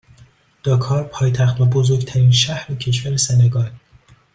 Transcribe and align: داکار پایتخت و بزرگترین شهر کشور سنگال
داکار 0.63 1.03
پایتخت 1.03 1.61
و 1.61 1.65
بزرگترین 1.65 2.31
شهر 2.31 2.75
کشور 2.75 3.17
سنگال 3.17 3.71